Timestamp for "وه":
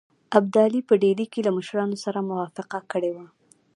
3.15-3.25